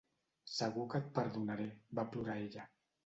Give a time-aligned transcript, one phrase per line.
[0.53, 1.67] Segur que et perdonaré,
[2.01, 2.67] va plorar ella.